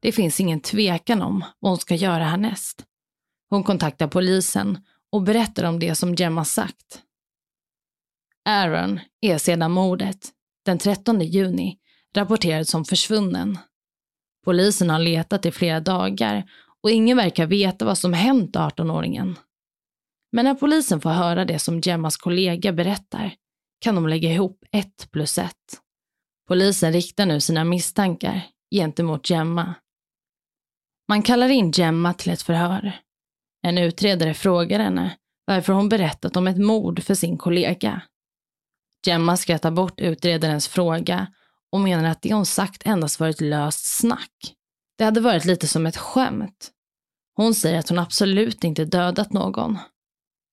Det 0.00 0.12
finns 0.12 0.40
ingen 0.40 0.60
tvekan 0.60 1.22
om 1.22 1.44
vad 1.58 1.70
hon 1.70 1.78
ska 1.78 1.94
göra 1.94 2.24
härnäst. 2.24 2.84
Hon 3.50 3.64
kontaktar 3.64 4.08
polisen 4.08 4.78
och 5.12 5.22
berättar 5.22 5.64
om 5.64 5.78
det 5.78 5.94
som 5.94 6.14
Gemma 6.14 6.44
sagt. 6.44 7.02
Aaron 8.44 9.00
är 9.20 9.38
sedan 9.38 9.72
mordet, 9.72 10.28
den 10.64 10.78
13 10.78 11.20
juni, 11.20 11.78
rapporterad 12.16 12.68
som 12.68 12.84
försvunnen. 12.84 13.58
Polisen 14.44 14.90
har 14.90 14.98
letat 14.98 15.46
i 15.46 15.50
flera 15.50 15.80
dagar 15.80 16.50
och 16.82 16.90
ingen 16.90 17.16
verkar 17.16 17.46
veta 17.46 17.84
vad 17.84 17.98
som 17.98 18.12
hänt 18.12 18.56
18-åringen. 18.56 19.34
Men 20.32 20.44
när 20.44 20.54
polisen 20.54 21.00
får 21.00 21.10
höra 21.10 21.44
det 21.44 21.58
som 21.58 21.80
Gemmas 21.80 22.16
kollega 22.16 22.72
berättar 22.72 23.34
kan 23.80 23.94
de 23.94 24.08
lägga 24.08 24.32
ihop 24.32 24.64
ett 24.72 25.08
plus 25.10 25.38
ett. 25.38 25.80
Polisen 26.48 26.92
riktar 26.92 27.26
nu 27.26 27.40
sina 27.40 27.64
misstankar 27.64 28.42
gentemot 28.70 29.30
Gemma. 29.30 29.74
Man 31.08 31.22
kallar 31.22 31.48
in 31.48 31.70
Gemma 31.70 32.14
till 32.14 32.32
ett 32.32 32.42
förhör. 32.42 33.00
En 33.62 33.78
utredare 33.78 34.34
frågar 34.34 34.78
henne 34.78 35.16
varför 35.44 35.72
hon 35.72 35.88
berättat 35.88 36.36
om 36.36 36.46
ett 36.46 36.58
mord 36.58 37.02
för 37.02 37.14
sin 37.14 37.38
kollega. 37.38 38.02
Gemma 39.06 39.36
skrattar 39.36 39.70
bort 39.70 40.00
utredarens 40.00 40.68
fråga 40.68 41.26
och 41.72 41.80
menar 41.80 42.10
att 42.10 42.22
det 42.22 42.34
hon 42.34 42.46
sagt 42.46 42.86
endast 42.86 43.20
varit 43.20 43.40
löst 43.40 43.98
snack. 43.98 44.54
Det 44.98 45.04
hade 45.04 45.20
varit 45.20 45.44
lite 45.44 45.68
som 45.68 45.86
ett 45.86 45.96
skämt. 45.96 46.70
Hon 47.36 47.54
säger 47.54 47.78
att 47.78 47.88
hon 47.88 47.98
absolut 47.98 48.64
inte 48.64 48.84
dödat 48.84 49.32
någon. 49.32 49.78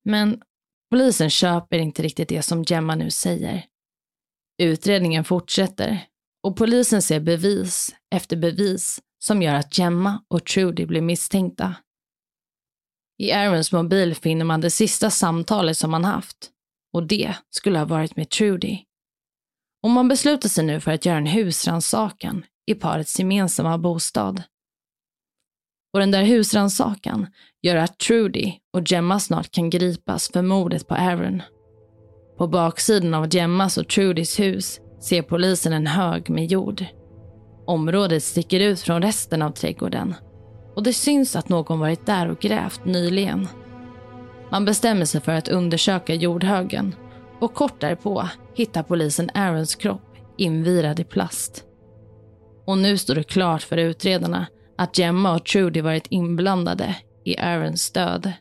Men 0.05 0.41
polisen 0.89 1.29
köper 1.29 1.77
inte 1.77 2.01
riktigt 2.01 2.29
det 2.29 2.41
som 2.41 2.63
Gemma 2.63 2.95
nu 2.95 3.11
säger. 3.11 3.65
Utredningen 4.61 5.23
fortsätter 5.23 6.05
och 6.43 6.57
polisen 6.57 7.01
ser 7.01 7.19
bevis 7.19 7.95
efter 8.15 8.37
bevis 8.37 8.99
som 9.23 9.41
gör 9.41 9.55
att 9.55 9.77
Gemma 9.77 10.23
och 10.27 10.45
Trudy 10.45 10.85
blir 10.85 11.01
misstänkta. 11.01 11.75
I 13.17 13.31
Aarons 13.31 13.71
mobil 13.71 14.15
finner 14.15 14.45
man 14.45 14.61
det 14.61 14.69
sista 14.69 15.09
samtalet 15.09 15.77
som 15.77 15.93
han 15.93 16.05
haft 16.05 16.51
och 16.93 17.07
det 17.07 17.35
skulle 17.49 17.79
ha 17.79 17.85
varit 17.85 18.15
med 18.15 18.29
Trudy. 18.29 18.79
Och 19.83 19.89
man 19.89 20.07
beslutar 20.07 20.49
sig 20.49 20.65
nu 20.65 20.79
för 20.79 20.91
att 20.91 21.05
göra 21.05 21.17
en 21.17 21.27
husrannsakan 21.27 22.45
i 22.65 22.75
parets 22.75 23.19
gemensamma 23.19 23.77
bostad. 23.77 24.43
Och 25.93 25.99
den 25.99 26.11
där 26.11 26.23
husrannsakan 26.23 27.27
gör 27.61 27.75
att 27.75 27.97
Trudy 27.97 28.53
och 28.73 28.91
Gemma 28.91 29.19
snart 29.19 29.51
kan 29.51 29.69
gripas 29.69 30.31
för 30.31 30.41
mordet 30.41 30.87
på 30.87 30.95
Aaron. 30.95 31.41
På 32.37 32.47
baksidan 32.47 33.13
av 33.13 33.35
Gemmas 33.35 33.77
och 33.77 33.87
Trudys 33.87 34.39
hus 34.39 34.79
ser 35.01 35.21
polisen 35.21 35.73
en 35.73 35.87
hög 35.87 36.29
med 36.29 36.45
jord. 36.45 36.85
Området 37.65 38.23
sticker 38.23 38.59
ut 38.59 38.79
från 38.79 39.01
resten 39.01 39.41
av 39.41 39.51
trädgården 39.51 40.15
och 40.75 40.83
det 40.83 40.93
syns 40.93 41.35
att 41.35 41.49
någon 41.49 41.79
varit 41.79 42.05
där 42.05 42.31
och 42.31 42.39
grävt 42.39 42.85
nyligen. 42.85 43.47
Man 44.49 44.65
bestämmer 44.65 45.05
sig 45.05 45.21
för 45.21 45.31
att 45.31 45.47
undersöka 45.47 46.13
jordhögen 46.13 46.95
och 47.39 47.53
kort 47.53 47.81
därpå 47.81 48.29
hittar 48.55 48.83
polisen 48.83 49.29
Aarons 49.33 49.75
kropp 49.75 50.15
invirad 50.37 50.99
i 50.99 51.03
plast. 51.03 51.63
Och 52.65 52.77
nu 52.77 52.97
står 52.97 53.15
det 53.15 53.23
klart 53.23 53.61
för 53.61 53.77
utredarna 53.77 54.45
att 54.77 54.97
Gemma 54.97 55.35
och 55.35 55.45
Trudy 55.45 55.81
varit 55.81 56.07
inblandade 56.09 56.95
i 57.23 57.37
Aarons 57.37 57.91
död. 57.91 58.33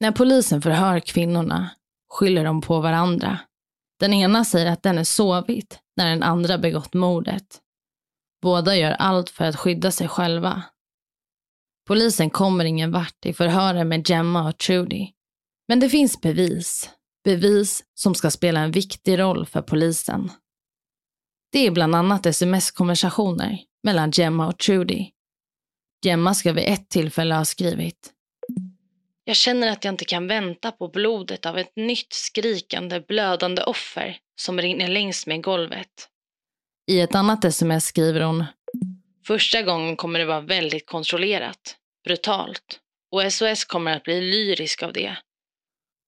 När 0.00 0.12
polisen 0.12 0.62
förhör 0.62 1.00
kvinnorna 1.00 1.70
skyller 2.10 2.44
de 2.44 2.60
på 2.60 2.80
varandra. 2.80 3.38
Den 4.00 4.12
ena 4.12 4.44
säger 4.44 4.72
att 4.72 4.82
den 4.82 4.98
är 4.98 5.04
sovit 5.04 5.78
när 5.96 6.10
den 6.10 6.22
andra 6.22 6.58
begått 6.58 6.94
mordet. 6.94 7.60
Båda 8.42 8.76
gör 8.76 8.92
allt 8.92 9.30
för 9.30 9.44
att 9.44 9.56
skydda 9.56 9.90
sig 9.90 10.08
själva. 10.08 10.62
Polisen 11.86 12.30
kommer 12.30 12.64
ingen 12.64 12.92
vart 12.92 13.26
i 13.26 13.32
förhören 13.32 13.88
med 13.88 14.10
Gemma 14.10 14.48
och 14.48 14.58
Trudy. 14.58 15.08
Men 15.68 15.80
det 15.80 15.88
finns 15.88 16.20
bevis. 16.20 16.90
Bevis 17.24 17.84
som 17.94 18.14
ska 18.14 18.30
spela 18.30 18.60
en 18.60 18.70
viktig 18.70 19.18
roll 19.18 19.46
för 19.46 19.62
polisen. 19.62 20.30
Det 21.52 21.66
är 21.66 21.70
bland 21.70 21.94
annat 21.94 22.26
sms-konversationer 22.26 23.58
mellan 23.84 24.10
Gemma 24.10 24.48
och 24.48 24.58
Trudy. 24.58 25.10
Gemma 26.04 26.34
ska 26.34 26.52
vid 26.52 26.64
ett 26.68 26.88
tillfälle 26.88 27.34
ha 27.34 27.44
skrivit 27.44 28.12
jag 29.28 29.36
känner 29.36 29.70
att 29.70 29.84
jag 29.84 29.92
inte 29.92 30.04
kan 30.04 30.26
vänta 30.26 30.72
på 30.72 30.88
blodet 30.88 31.46
av 31.46 31.58
ett 31.58 31.76
nytt 31.76 32.12
skrikande, 32.12 33.00
blödande 33.00 33.62
offer 33.62 34.16
som 34.40 34.60
rinner 34.60 34.88
längs 34.88 35.26
med 35.26 35.42
golvet. 35.42 36.08
I 36.90 37.00
ett 37.00 37.14
annat 37.14 37.44
sms 37.44 37.84
skriver 37.84 38.20
hon 38.20 38.44
Första 39.26 39.62
gången 39.62 39.96
kommer 39.96 40.18
det 40.18 40.24
vara 40.24 40.40
väldigt 40.40 40.86
kontrollerat, 40.86 41.76
brutalt 42.04 42.80
och 43.12 43.32
SOS 43.32 43.64
kommer 43.64 43.96
att 43.96 44.02
bli 44.02 44.20
lyrisk 44.20 44.82
av 44.82 44.92
det. 44.92 45.16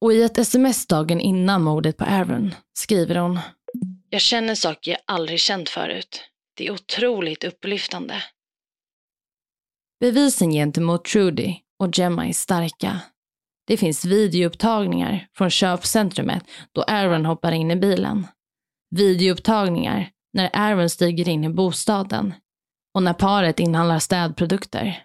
Och 0.00 0.12
i 0.12 0.22
ett 0.22 0.38
sms 0.38 0.86
dagen 0.86 1.20
innan 1.20 1.62
mordet 1.62 1.96
på 1.96 2.04
Aaron 2.04 2.54
skriver 2.72 3.14
hon 3.14 3.38
Jag 4.10 4.20
känner 4.20 4.54
saker 4.54 4.90
jag 4.90 5.00
aldrig 5.04 5.40
känt 5.40 5.68
förut. 5.68 6.24
Det 6.56 6.66
är 6.66 6.70
otroligt 6.70 7.44
upplyftande. 7.44 8.22
Bevisen 10.00 10.50
gentemot 10.50 11.04
Trudy 11.04 11.54
och 11.80 11.98
Gemma 11.98 12.26
är 12.26 12.32
starka. 12.32 13.00
Det 13.70 13.76
finns 13.76 14.04
videoupptagningar 14.04 15.26
från 15.36 15.50
köpcentrumet 15.50 16.44
då 16.72 16.82
Aaron 16.82 17.26
hoppar 17.26 17.52
in 17.52 17.70
i 17.70 17.76
bilen. 17.76 18.26
Videoupptagningar 18.96 20.10
när 20.32 20.50
Aaron 20.52 20.90
stiger 20.90 21.28
in 21.28 21.44
i 21.44 21.48
bostaden 21.48 22.34
och 22.94 23.02
när 23.02 23.12
paret 23.12 23.60
inhandlar 23.60 23.98
städprodukter. 23.98 25.02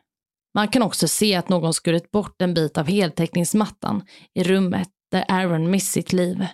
Man 0.56 0.68
kan 0.68 0.82
också 0.82 1.08
se 1.08 1.36
att 1.36 1.50
någon 1.50 1.74
skurit 1.74 2.12
bort 2.12 2.42
en 2.42 2.54
bit 2.54 2.78
av 2.78 2.88
heltäckningsmattan 2.88 4.04
i 4.34 4.44
rummet 4.44 4.90
där 5.12 5.26
Aaron 5.28 5.72
mist 5.72 5.92
sitt 5.92 6.14
liv. 6.14 6.48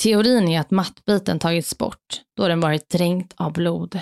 Teorin 0.00 0.48
är 0.48 0.60
att 0.60 0.70
mattbiten 0.70 1.38
tagits 1.38 1.78
bort 1.78 2.20
då 2.36 2.48
den 2.48 2.60
varit 2.60 2.88
dränkt 2.88 3.34
av 3.36 3.52
blod. 3.52 4.00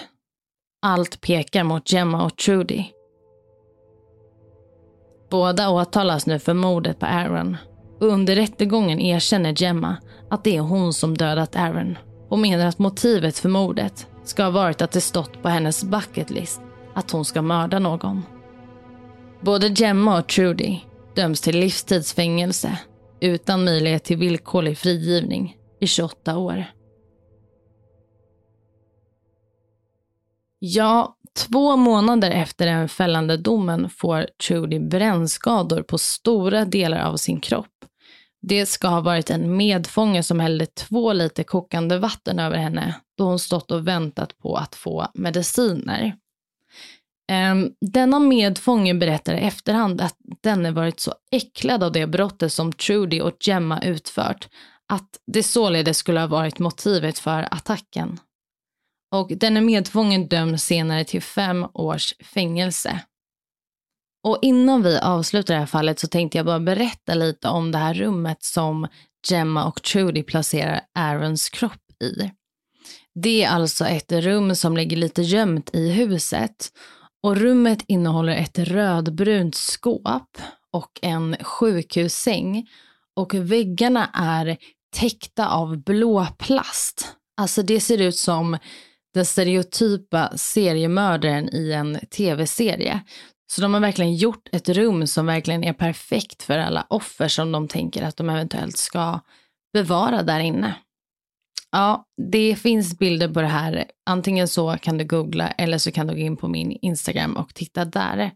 Allt 0.86 1.20
pekar 1.20 1.64
mot 1.64 1.92
Gemma 1.92 2.24
och 2.24 2.36
Trudy. 2.36 2.95
Båda 5.30 5.70
åtalas 5.70 6.26
nu 6.26 6.38
för 6.38 6.54
mordet 6.54 6.98
på 6.98 7.06
Aaron. 7.06 7.56
Under 8.00 8.36
rättegången 8.36 9.00
erkänner 9.00 9.62
Gemma 9.62 9.96
att 10.30 10.44
det 10.44 10.56
är 10.56 10.60
hon 10.60 10.92
som 10.92 11.16
dödat 11.16 11.56
Aaron 11.56 11.98
och 12.28 12.38
menar 12.38 12.66
att 12.66 12.78
motivet 12.78 13.38
för 13.38 13.48
mordet 13.48 14.06
ska 14.24 14.42
ha 14.42 14.50
varit 14.50 14.82
att 14.82 14.92
det 14.92 15.00
stått 15.00 15.42
på 15.42 15.48
hennes 15.48 15.84
bucketlist 15.84 16.60
att 16.94 17.10
hon 17.10 17.24
ska 17.24 17.42
mörda 17.42 17.78
någon. 17.78 18.22
Både 19.40 19.66
Gemma 19.66 20.18
och 20.18 20.26
Trudy 20.26 20.78
döms 21.14 21.40
till 21.40 21.58
livstidsfängelse 21.58 22.78
utan 23.20 23.64
möjlighet 23.64 24.04
till 24.04 24.16
villkorlig 24.16 24.78
frigivning 24.78 25.56
i 25.80 25.86
28 25.86 26.38
år. 26.38 26.64
Ja, 30.58 31.15
Två 31.36 31.76
månader 31.76 32.30
efter 32.30 32.66
den 32.66 32.88
fällande 32.88 33.36
domen 33.36 33.90
får 33.90 34.26
Trudy 34.46 34.78
brännskador 34.78 35.82
på 35.82 35.98
stora 35.98 36.64
delar 36.64 36.98
av 37.04 37.16
sin 37.16 37.40
kropp. 37.40 37.66
Det 38.42 38.66
ska 38.66 38.88
ha 38.88 39.00
varit 39.00 39.30
en 39.30 39.56
medfånge 39.56 40.22
som 40.22 40.40
hällde 40.40 40.66
två 40.66 41.12
liter 41.12 41.42
kokande 41.42 41.98
vatten 41.98 42.38
över 42.38 42.56
henne 42.56 42.94
då 43.18 43.24
hon 43.24 43.38
stått 43.38 43.70
och 43.70 43.88
väntat 43.88 44.38
på 44.38 44.56
att 44.56 44.74
få 44.74 45.06
mediciner. 45.14 46.16
Ehm, 47.32 47.70
denna 47.80 48.18
medfånge 48.18 48.94
berättar 48.94 49.34
i 49.34 49.40
efterhand 49.40 50.00
att 50.00 50.16
denne 50.42 50.70
varit 50.70 51.00
så 51.00 51.14
äcklad 51.30 51.82
av 51.82 51.92
det 51.92 52.06
brottet 52.06 52.52
som 52.52 52.72
Trudy 52.72 53.20
och 53.20 53.36
Gemma 53.40 53.82
utfört 53.82 54.48
att 54.88 55.08
det 55.26 55.42
således 55.42 55.96
skulle 55.96 56.20
ha 56.20 56.26
varit 56.26 56.58
motivet 56.58 57.18
för 57.18 57.48
attacken. 57.50 58.18
Och 59.10 59.32
denne 59.36 59.60
medfången 59.60 60.28
döms 60.28 60.64
senare 60.64 61.04
till 61.04 61.22
fem 61.22 61.66
års 61.74 62.14
fängelse. 62.34 63.00
Och 64.22 64.38
innan 64.42 64.82
vi 64.82 64.98
avslutar 64.98 65.54
det 65.54 65.60
här 65.60 65.66
fallet 65.66 65.98
så 65.98 66.06
tänkte 66.06 66.38
jag 66.38 66.46
bara 66.46 66.60
berätta 66.60 67.14
lite 67.14 67.48
om 67.48 67.72
det 67.72 67.78
här 67.78 67.94
rummet 67.94 68.42
som 68.42 68.88
Gemma 69.28 69.64
och 69.64 69.82
Trudy 69.82 70.22
placerar 70.22 70.80
Aarons 70.94 71.48
kropp 71.48 72.02
i. 72.02 72.30
Det 73.14 73.44
är 73.44 73.48
alltså 73.48 73.84
ett 73.84 74.12
rum 74.12 74.54
som 74.54 74.76
ligger 74.76 74.96
lite 74.96 75.22
gömt 75.22 75.70
i 75.74 75.90
huset. 75.90 76.68
Och 77.22 77.36
rummet 77.36 77.84
innehåller 77.86 78.36
ett 78.36 78.58
rödbrunt 78.58 79.54
skåp 79.54 80.38
och 80.72 80.90
en 81.02 81.36
sjukhussäng. 81.40 82.68
Och 83.16 83.34
väggarna 83.34 84.10
är 84.14 84.56
täckta 84.96 85.48
av 85.48 85.76
blå 85.76 86.26
plast. 86.38 87.16
Alltså 87.36 87.62
det 87.62 87.80
ser 87.80 88.00
ut 88.00 88.16
som 88.16 88.58
den 89.16 89.24
stereotypa 89.24 90.32
seriemördaren 90.36 91.48
i 91.54 91.72
en 91.72 91.98
tv-serie. 92.10 93.00
Så 93.52 93.62
de 93.62 93.74
har 93.74 93.80
verkligen 93.80 94.16
gjort 94.16 94.48
ett 94.52 94.68
rum 94.68 95.06
som 95.06 95.26
verkligen 95.26 95.64
är 95.64 95.72
perfekt 95.72 96.42
för 96.42 96.58
alla 96.58 96.86
offer 96.90 97.28
som 97.28 97.52
de 97.52 97.68
tänker 97.68 98.02
att 98.02 98.16
de 98.16 98.30
eventuellt 98.30 98.76
ska 98.76 99.20
bevara 99.72 100.22
där 100.22 100.40
inne. 100.40 100.74
Ja, 101.72 102.04
det 102.32 102.56
finns 102.56 102.98
bilder 102.98 103.28
på 103.28 103.40
det 103.40 103.46
här. 103.46 103.84
Antingen 104.06 104.48
så 104.48 104.76
kan 104.82 104.98
du 104.98 105.04
googla 105.04 105.48
eller 105.48 105.78
så 105.78 105.92
kan 105.92 106.06
du 106.06 106.14
gå 106.14 106.20
in 106.20 106.36
på 106.36 106.48
min 106.48 106.78
Instagram 106.82 107.36
och 107.36 107.54
titta 107.54 107.84
där. 107.84 108.30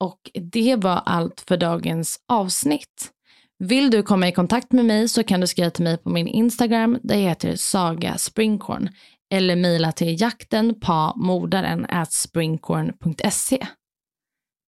Och 0.00 0.30
det 0.34 0.76
var 0.76 1.02
allt 1.06 1.44
för 1.48 1.56
dagens 1.56 2.20
avsnitt. 2.28 3.10
Vill 3.58 3.90
du 3.90 4.02
komma 4.02 4.28
i 4.28 4.32
kontakt 4.32 4.72
med 4.72 4.84
mig 4.84 5.08
så 5.08 5.24
kan 5.24 5.40
du 5.40 5.46
skriva 5.46 5.70
till 5.70 5.84
mig 5.84 5.98
på 5.98 6.10
min 6.10 6.26
Instagram. 6.26 6.98
Det 7.02 7.16
heter 7.16 7.56
Saga 7.56 8.18
Springkorn 8.18 8.88
eller 9.30 9.56
mejla 9.56 9.92
till 9.92 10.20
jakten 10.20 10.80
på 10.80 11.12
mordaren 11.16 11.86
at 11.88 12.12
springcorn.se. 12.12 13.66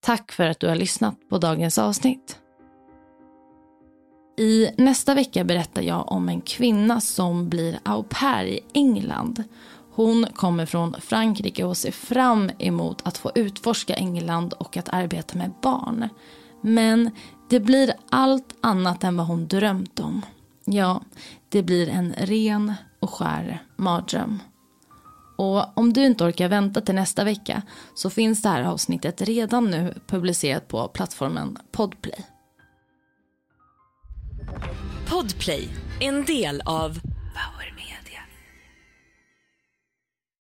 Tack 0.03 0.33
för 0.33 0.47
att 0.47 0.61
du 0.61 0.69
har 0.69 0.77
lyssnat 0.77 1.29
på 1.29 1.39
dagens 1.39 1.79
avsnitt. 1.79 2.41
I 4.39 4.71
nästa 4.77 5.15
vecka 5.15 5.45
berättar 5.45 5.83
jag 5.83 6.13
om 6.13 6.29
en 6.29 6.41
kvinna 6.41 7.01
som 7.01 7.49
blir 7.49 7.81
au 7.83 8.05
pair 8.09 8.45
i 8.45 8.61
England. 8.73 9.45
Hon 9.93 10.27
kommer 10.35 10.67
från 10.67 10.97
Frankrike 11.01 11.65
och 11.65 11.77
ser 11.77 11.93
fram 11.93 12.51
emot 12.59 13.07
att 13.07 13.19
få 13.19 13.33
utforska 13.35 13.95
England 13.95 14.53
och 14.53 14.77
att 14.77 14.89
arbeta 14.89 15.39
med 15.39 15.53
barn. 15.63 16.09
Men 16.61 17.11
det 17.51 17.61
blir 17.61 17.93
allt 18.11 18.57
annat 18.61 19.05
än 19.05 19.17
vad 19.17 19.27
hon 19.27 19.47
drömt 19.49 20.01
om. 20.01 20.23
Ja, 20.65 21.01
det 21.49 21.63
blir 21.63 21.89
en 21.89 22.13
ren 22.13 22.75
och 23.01 23.11
skär 23.11 23.63
mardröm. 23.77 24.39
Och 25.41 25.79
om 25.79 25.93
du 25.93 26.07
inte 26.07 26.25
orkar 26.25 26.49
vänta 26.49 26.81
till 26.81 26.95
nästa 26.95 27.25
vecka 27.25 27.63
så 27.95 28.11
finns 28.11 28.43
det 28.43 28.49
här 28.49 28.63
avsnittet 28.63 29.23
redan 29.23 29.71
nu 29.71 29.95
publicerat 30.07 30.69
på 30.69 30.89
plattformen 30.89 31.59
Podplay. 31.73 32.27
Podplay, 35.09 35.69
en 36.01 36.25
del 36.25 36.63
av 36.65 37.01